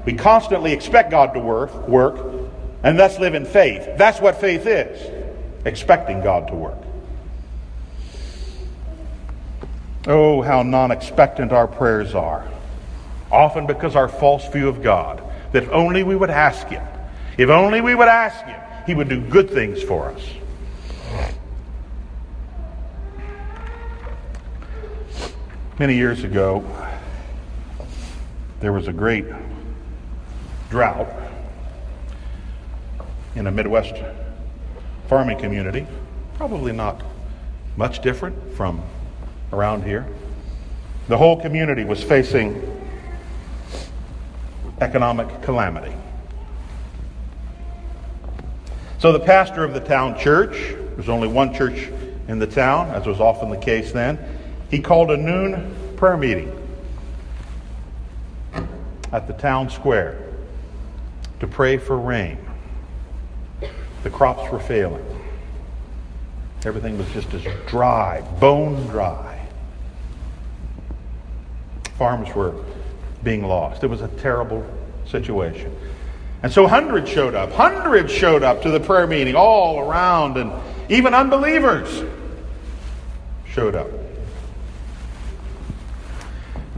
We 0.04 0.14
constantly 0.14 0.72
expect 0.72 1.10
God 1.10 1.34
to 1.34 1.40
work, 1.40 1.88
work 1.88 2.16
and 2.82 2.98
thus 2.98 3.18
live 3.18 3.34
in 3.34 3.44
faith. 3.44 3.86
That's 3.96 4.20
what 4.20 4.40
faith 4.40 4.66
is 4.66 5.26
expecting 5.64 6.22
God 6.22 6.48
to 6.48 6.54
work. 6.54 6.78
Oh, 10.06 10.40
how 10.40 10.62
non 10.62 10.90
expectant 10.90 11.52
our 11.52 11.68
prayers 11.68 12.14
are. 12.14 12.48
Often 13.30 13.66
because 13.66 13.94
our 13.94 14.08
false 14.08 14.48
view 14.48 14.68
of 14.68 14.82
God, 14.82 15.22
that 15.52 15.64
if 15.64 15.68
only 15.70 16.02
we 16.02 16.16
would 16.16 16.30
ask 16.30 16.66
Him, 16.68 16.86
if 17.36 17.50
only 17.50 17.80
we 17.80 17.94
would 17.94 18.08
ask 18.08 18.42
Him, 18.46 18.60
He 18.86 18.94
would 18.94 19.08
do 19.08 19.20
good 19.20 19.50
things 19.50 19.82
for 19.82 20.08
us. 20.08 20.22
Many 25.78 25.94
years 25.94 26.24
ago, 26.24 26.64
there 28.58 28.72
was 28.72 28.88
a 28.88 28.92
great 28.92 29.26
drought 30.70 31.08
in 33.36 33.46
a 33.46 33.52
Midwest 33.52 33.94
farming 35.06 35.38
community, 35.38 35.86
probably 36.34 36.72
not 36.72 37.00
much 37.76 38.02
different 38.02 38.56
from 38.56 38.82
around 39.52 39.84
here. 39.84 40.04
The 41.06 41.16
whole 41.16 41.40
community 41.40 41.84
was 41.84 42.02
facing 42.02 42.60
economic 44.80 45.42
calamity. 45.42 45.94
So 48.98 49.12
the 49.12 49.20
pastor 49.20 49.62
of 49.62 49.74
the 49.74 49.80
town 49.80 50.18
church, 50.18 50.74
there's 50.96 51.08
only 51.08 51.28
one 51.28 51.54
church 51.54 51.88
in 52.26 52.40
the 52.40 52.48
town, 52.48 52.90
as 52.90 53.06
was 53.06 53.20
often 53.20 53.48
the 53.48 53.56
case 53.56 53.92
then, 53.92 54.18
he 54.70 54.80
called 54.80 55.10
a 55.10 55.16
noon 55.16 55.74
prayer 55.96 56.16
meeting 56.16 56.54
at 59.12 59.26
the 59.26 59.32
town 59.32 59.70
square 59.70 60.18
to 61.40 61.46
pray 61.46 61.78
for 61.78 61.98
rain. 61.98 62.38
The 64.02 64.10
crops 64.10 64.50
were 64.50 64.60
failing. 64.60 65.04
Everything 66.64 66.98
was 66.98 67.08
just 67.10 67.32
as 67.34 67.44
dry, 67.66 68.20
bone 68.40 68.86
dry. 68.88 69.46
Farms 71.96 72.34
were 72.34 72.54
being 73.22 73.44
lost. 73.44 73.82
It 73.82 73.88
was 73.88 74.02
a 74.02 74.08
terrible 74.08 74.64
situation. 75.06 75.74
And 76.42 76.52
so 76.52 76.66
hundreds 76.66 77.10
showed 77.10 77.34
up. 77.34 77.50
Hundreds 77.52 78.12
showed 78.12 78.42
up 78.42 78.62
to 78.62 78.70
the 78.70 78.78
prayer 78.78 79.06
meeting 79.06 79.34
all 79.34 79.80
around, 79.80 80.36
and 80.36 80.52
even 80.88 81.14
unbelievers 81.14 82.04
showed 83.46 83.74
up. 83.74 83.88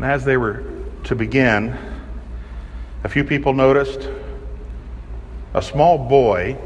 And 0.00 0.10
as 0.10 0.24
they 0.24 0.38
were 0.38 0.64
to 1.04 1.14
begin, 1.14 1.76
a 3.04 3.08
few 3.10 3.22
people 3.22 3.52
noticed 3.52 4.08
a 5.52 5.60
small 5.60 5.98
boy 5.98 6.56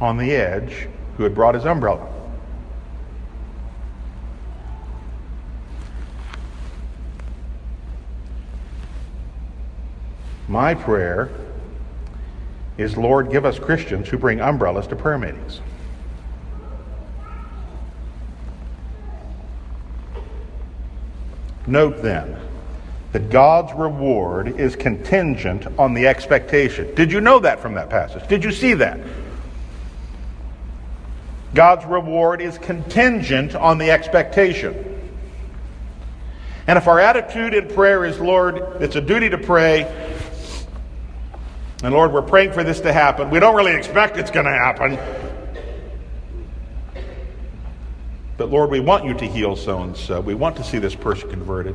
on 0.00 0.16
the 0.16 0.32
edge 0.32 0.88
who 1.16 1.22
had 1.22 1.36
brought 1.36 1.54
his 1.54 1.64
umbrella. 1.64 2.04
My 10.48 10.74
prayer 10.74 11.30
is, 12.78 12.96
Lord, 12.96 13.30
give 13.30 13.44
us 13.44 13.60
Christians 13.60 14.08
who 14.08 14.18
bring 14.18 14.40
umbrellas 14.40 14.88
to 14.88 14.96
prayer 14.96 15.18
meetings. 15.18 15.60
Note 21.68 22.02
then 22.02 22.36
that 23.12 23.30
God's 23.30 23.72
reward 23.74 24.58
is 24.60 24.74
contingent 24.74 25.66
on 25.78 25.94
the 25.94 26.06
expectation. 26.06 26.94
Did 26.94 27.12
you 27.12 27.20
know 27.20 27.38
that 27.40 27.60
from 27.60 27.74
that 27.74 27.90
passage? 27.90 28.26
Did 28.28 28.42
you 28.42 28.52
see 28.52 28.74
that? 28.74 28.98
God's 31.54 31.84
reward 31.86 32.40
is 32.40 32.58
contingent 32.58 33.54
on 33.54 33.78
the 33.78 33.90
expectation. 33.90 34.84
And 36.66 36.76
if 36.76 36.86
our 36.86 37.00
attitude 37.00 37.54
in 37.54 37.68
prayer 37.68 38.04
is, 38.04 38.18
Lord, 38.20 38.82
it's 38.82 38.96
a 38.96 39.00
duty 39.00 39.30
to 39.30 39.38
pray, 39.38 39.84
and 41.82 41.94
Lord, 41.94 42.12
we're 42.12 42.22
praying 42.22 42.52
for 42.52 42.64
this 42.64 42.80
to 42.80 42.92
happen, 42.92 43.30
we 43.30 43.40
don't 43.40 43.56
really 43.56 43.74
expect 43.74 44.16
it's 44.16 44.30
going 44.30 44.46
to 44.46 44.52
happen. 44.52 44.98
But 48.38 48.50
Lord, 48.50 48.70
we 48.70 48.78
want 48.78 49.04
you 49.04 49.14
to 49.14 49.26
heal 49.26 49.56
so 49.56 49.82
and 49.82 49.96
so. 49.96 50.20
We 50.20 50.34
want 50.34 50.56
to 50.56 50.64
see 50.64 50.78
this 50.78 50.94
person 50.94 51.28
converted. 51.28 51.74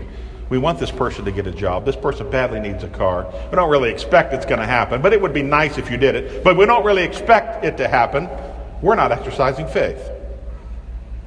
We 0.50 0.58
want 0.58 0.80
this 0.80 0.92
person 0.92 1.26
to 1.26 1.32
get 1.32 1.46
a 1.46 1.52
job. 1.52 1.86
This 1.86 1.98
person 1.98 2.32
badly 2.32 2.62
needs 2.62 2.84
a 2.86 2.88
car. 2.88 3.28
We 3.52 3.56
don't 3.58 3.70
really 3.70 3.92
expect 3.92 4.34
it's 4.34 4.46
going 4.46 4.62
to 4.62 4.66
happen, 4.66 5.02
but 5.02 5.12
it 5.12 5.22
would 5.22 5.34
be 5.34 5.44
nice 5.44 5.78
if 5.78 5.92
you 5.92 5.98
did 5.98 6.16
it. 6.16 6.44
But 6.44 6.58
we 6.58 6.66
don't 6.66 6.86
really 6.86 7.04
expect 7.04 7.66
it 7.66 7.76
to 7.78 7.88
happen. 7.88 8.30
We're 8.82 8.96
not 8.96 9.12
exercising 9.12 9.68
faith. 9.68 10.10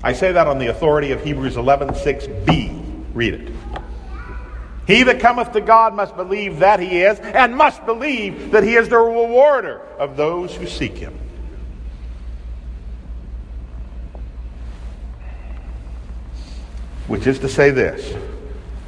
I 0.03 0.14
say 0.14 0.33
that 0.33 0.46
on 0.46 0.59
the 0.59 0.68
authority 0.68 1.12
of 1.12 1.22
Hebrews 1.22 1.57
11:6b. 1.57 3.05
Read 3.14 3.35
it. 3.35 3.53
He 4.87 5.03
that 5.03 5.20
cometh 5.20 5.53
to 5.53 5.61
God 5.61 5.94
must 5.94 6.16
believe 6.16 6.61
that 6.61 6.81
he 6.81 7.03
is, 7.03 7.18
and 7.18 7.57
must 7.57 7.85
believe 7.85 8.53
that 8.53 8.62
he 8.62 8.77
is 8.77 8.88
the 8.88 8.99
rewarder 8.99 9.81
of 9.99 10.16
those 10.16 10.55
who 10.55 10.66
seek 10.66 10.96
him. 10.96 11.18
Which 17.07 17.27
is 17.27 17.38
to 17.40 17.49
say 17.49 17.71
this 17.71 18.14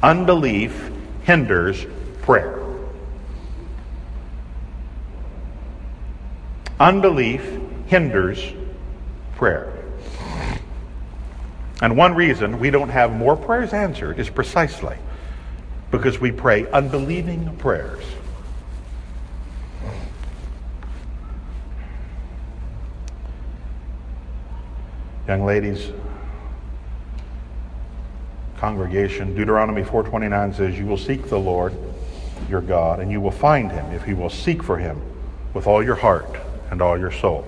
unbelief 0.01 0.91
hinders 1.23 1.85
prayer. 2.21 2.59
Unbelief 6.79 7.41
hinders 7.87 8.43
prayer. 9.35 9.73
And 11.81 11.95
one 11.95 12.13
reason 12.13 12.59
we 12.59 12.69
don't 12.69 12.89
have 12.89 13.11
more 13.11 13.35
prayers 13.35 13.73
answered 13.73 14.19
is 14.19 14.29
precisely 14.29 14.97
because 15.91 16.19
we 16.19 16.31
pray 16.31 16.69
unbelieving 16.71 17.55
prayers. 17.57 18.03
Young 25.27 25.45
ladies, 25.45 25.91
congregation, 28.59 29.33
Deuteronomy 29.35 29.83
4:29 29.83 30.53
says, 30.53 30.77
"You 30.77 30.85
will 30.85 30.97
seek 30.97 31.29
the 31.29 31.39
Lord 31.39 31.73
your 32.49 32.61
God, 32.61 32.99
and 32.99 33.11
you 33.11 33.21
will 33.21 33.31
find 33.31 33.71
him 33.71 33.85
if 33.93 34.07
you 34.07 34.15
will 34.15 34.29
seek 34.29 34.61
for 34.61 34.77
him 34.77 35.01
with 35.53 35.65
all 35.65 35.81
your 35.83 35.95
heart 35.95 36.35
and 36.69 36.81
all 36.81 36.97
your 36.97 37.11
soul." 37.11 37.45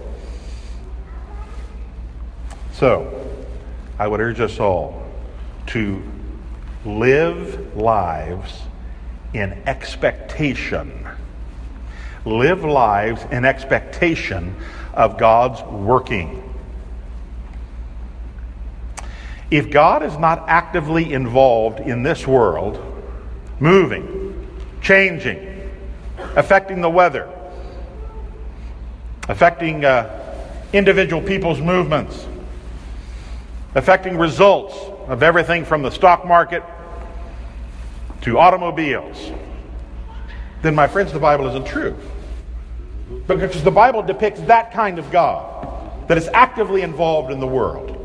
So, 2.71 3.07
I 3.99 4.07
would 4.07 4.21
urge 4.21 4.39
us 4.39 4.59
all 4.59 5.03
to 5.67 6.01
live 6.85 7.75
lives 7.75 8.63
in 9.33 9.55
expectation. 9.67 11.07
Live 12.25 12.63
lives 12.63 13.25
in 13.31 13.45
expectation 13.45 14.55
of 14.93 15.17
God's 15.17 15.61
working. 15.63 16.41
If 19.51 19.69
God 19.69 20.01
is 20.01 20.17
not 20.17 20.45
actively 20.47 21.11
involved 21.11 21.81
in 21.81 22.03
this 22.03 22.25
world, 22.25 22.79
moving, 23.59 24.49
changing, 24.81 25.69
affecting 26.35 26.79
the 26.79 26.89
weather, 26.89 27.29
affecting 29.27 29.83
uh, 29.83 30.17
individual 30.71 31.21
people's 31.21 31.59
movements, 31.59 32.25
affecting 33.75 34.17
results 34.17 34.73
of 35.07 35.21
everything 35.21 35.65
from 35.65 35.81
the 35.81 35.91
stock 35.91 36.25
market 36.25 36.63
to 38.21 38.39
automobiles, 38.39 39.31
then, 40.61 40.75
my 40.75 40.87
friends, 40.87 41.11
the 41.11 41.19
Bible 41.19 41.47
isn't 41.47 41.65
true. 41.65 41.97
Because 43.27 43.63
the 43.63 43.71
Bible 43.71 44.03
depicts 44.03 44.39
that 44.41 44.71
kind 44.71 44.99
of 44.99 45.11
God 45.11 46.07
that 46.07 46.17
is 46.17 46.29
actively 46.33 46.83
involved 46.83 47.31
in 47.31 47.39
the 47.39 47.47
world. 47.47 47.97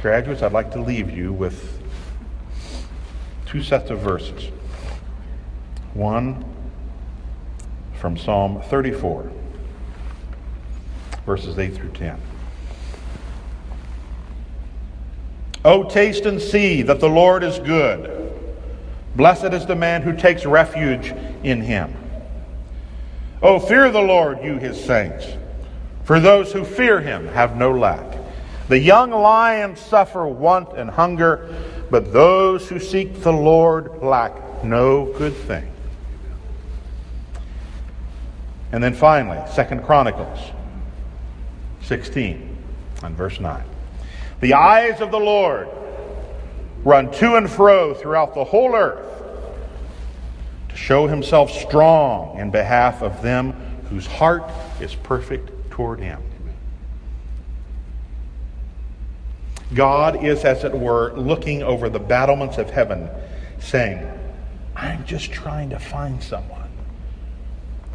Graduates, 0.00 0.42
I'd 0.42 0.52
like 0.52 0.70
to 0.72 0.80
leave 0.80 1.10
you 1.10 1.32
with 1.32 1.82
two 3.46 3.64
sets 3.64 3.90
of 3.90 3.98
verses. 3.98 4.52
One 5.92 6.44
from 7.94 8.16
Psalm 8.16 8.62
34, 8.62 9.32
verses 11.26 11.58
8 11.58 11.74
through 11.74 11.90
10. 11.90 12.20
Oh, 15.64 15.82
taste 15.82 16.26
and 16.26 16.40
see 16.40 16.82
that 16.82 17.00
the 17.00 17.08
Lord 17.08 17.42
is 17.42 17.58
good. 17.58 18.32
Blessed 19.16 19.52
is 19.52 19.66
the 19.66 19.74
man 19.74 20.02
who 20.02 20.16
takes 20.16 20.46
refuge 20.46 21.12
in 21.42 21.60
him. 21.60 21.92
Oh, 23.42 23.58
fear 23.58 23.90
the 23.90 24.00
Lord, 24.00 24.44
you 24.44 24.58
his 24.58 24.82
saints, 24.82 25.26
for 26.04 26.20
those 26.20 26.52
who 26.52 26.64
fear 26.64 27.00
him 27.00 27.26
have 27.28 27.56
no 27.56 27.72
lack. 27.72 28.06
The 28.68 28.78
young 28.78 29.10
lions 29.10 29.80
suffer 29.80 30.26
want 30.26 30.76
and 30.76 30.90
hunger, 30.90 31.48
but 31.90 32.12
those 32.12 32.68
who 32.68 32.78
seek 32.78 33.22
the 33.22 33.32
Lord 33.32 34.02
lack 34.02 34.62
no 34.62 35.06
good 35.16 35.34
thing. 35.34 35.72
And 38.72 38.84
then 38.84 38.92
finally, 38.92 39.40
Second 39.50 39.84
Chronicles 39.84 40.38
16 41.82 42.56
and 43.02 43.16
verse 43.16 43.40
9. 43.40 43.64
The 44.40 44.52
eyes 44.52 45.00
of 45.00 45.10
the 45.10 45.18
Lord 45.18 45.68
run 46.84 47.10
to 47.12 47.36
and 47.36 47.50
fro 47.50 47.94
throughout 47.94 48.34
the 48.34 48.44
whole 48.44 48.74
earth 48.74 49.06
to 50.68 50.76
show 50.76 51.06
himself 51.06 51.50
strong 51.50 52.38
in 52.38 52.50
behalf 52.50 53.02
of 53.02 53.22
them 53.22 53.52
whose 53.88 54.06
heart 54.06 54.44
is 54.80 54.94
perfect 54.94 55.70
toward 55.70 56.00
him. 56.00 56.22
God 59.74 60.24
is, 60.24 60.44
as 60.44 60.64
it 60.64 60.72
were, 60.72 61.12
looking 61.12 61.62
over 61.62 61.88
the 61.88 61.98
battlements 61.98 62.58
of 62.58 62.70
heaven, 62.70 63.08
saying, 63.60 64.06
I'm 64.74 65.04
just 65.04 65.30
trying 65.32 65.70
to 65.70 65.78
find 65.78 66.22
someone. 66.22 66.68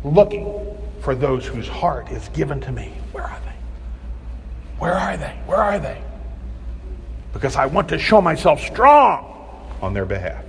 Looking 0.03 0.53
for 1.01 1.15
those 1.15 1.45
whose 1.45 1.67
heart 1.67 2.11
is 2.11 2.27
given 2.29 2.61
to 2.61 2.71
me. 2.71 2.93
Where 3.11 3.23
are 3.23 3.39
they? 3.45 3.55
Where 4.77 4.93
are 4.93 5.17
they? 5.17 5.39
Where 5.45 5.57
are 5.57 5.79
they? 5.79 6.01
Because 7.31 7.55
I 7.55 7.65
want 7.65 7.89
to 7.89 7.97
show 7.97 8.21
myself 8.21 8.61
strong 8.61 9.29
on 9.81 9.93
their 9.93 10.05
behalf. 10.05 10.43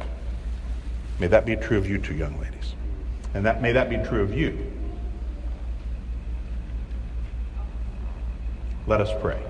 May 1.18 1.28
that 1.28 1.46
be 1.46 1.56
true 1.56 1.78
of 1.78 1.88
you 1.88 1.98
two 1.98 2.14
young 2.14 2.38
ladies. 2.40 2.74
And 3.32 3.46
that 3.46 3.62
may 3.62 3.72
that 3.72 3.88
be 3.88 3.96
true 3.98 4.22
of 4.22 4.36
you. 4.36 4.70
Let 8.86 9.00
us 9.00 9.10
pray. 9.22 9.40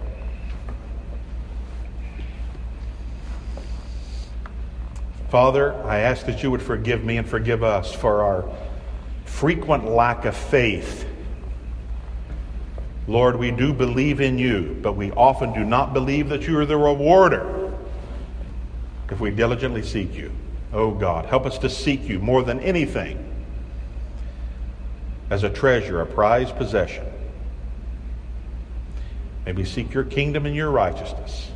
Father, 5.34 5.74
I 5.84 5.98
ask 5.98 6.26
that 6.26 6.44
you 6.44 6.50
would 6.52 6.62
forgive 6.62 7.02
me 7.02 7.16
and 7.16 7.28
forgive 7.28 7.64
us 7.64 7.92
for 7.92 8.22
our 8.22 8.48
frequent 9.24 9.84
lack 9.84 10.26
of 10.26 10.36
faith. 10.36 11.08
Lord, 13.08 13.34
we 13.34 13.50
do 13.50 13.72
believe 13.72 14.20
in 14.20 14.38
you, 14.38 14.78
but 14.80 14.92
we 14.92 15.10
often 15.10 15.52
do 15.52 15.64
not 15.64 15.92
believe 15.92 16.28
that 16.28 16.46
you 16.46 16.56
are 16.60 16.64
the 16.64 16.76
rewarder 16.76 17.74
if 19.10 19.18
we 19.18 19.32
diligently 19.32 19.82
seek 19.82 20.14
you. 20.14 20.30
Oh 20.72 20.92
God, 20.92 21.26
help 21.26 21.46
us 21.46 21.58
to 21.58 21.68
seek 21.68 22.08
you 22.08 22.20
more 22.20 22.44
than 22.44 22.60
anything 22.60 23.18
as 25.30 25.42
a 25.42 25.50
treasure, 25.50 26.00
a 26.00 26.06
prized 26.06 26.54
possession. 26.54 27.06
May 29.46 29.52
we 29.52 29.64
seek 29.64 29.92
your 29.92 30.04
kingdom 30.04 30.46
and 30.46 30.54
your 30.54 30.70
righteousness. 30.70 31.50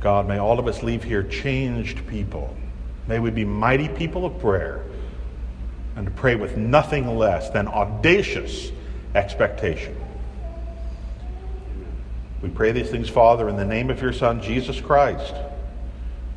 God, 0.00 0.28
may 0.28 0.38
all 0.38 0.58
of 0.58 0.66
us 0.66 0.82
leave 0.82 1.04
here 1.04 1.22
changed 1.22 2.06
people. 2.06 2.54
May 3.06 3.18
we 3.18 3.30
be 3.30 3.44
mighty 3.44 3.88
people 3.88 4.24
of 4.24 4.38
prayer 4.38 4.82
and 5.96 6.06
to 6.06 6.12
pray 6.12 6.34
with 6.34 6.56
nothing 6.56 7.16
less 7.16 7.50
than 7.50 7.66
audacious 7.66 8.70
expectation. 9.14 9.96
We 12.42 12.50
pray 12.50 12.72
these 12.72 12.90
things, 12.90 13.08
Father, 13.08 13.48
in 13.48 13.56
the 13.56 13.64
name 13.64 13.90
of 13.90 14.00
your 14.02 14.12
Son, 14.12 14.42
Jesus 14.42 14.80
Christ, 14.80 15.34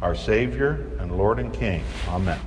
our 0.01 0.15
Savior 0.15 0.87
and 0.99 1.17
Lord 1.17 1.39
and 1.39 1.53
King. 1.53 1.83
Amen. 2.07 2.39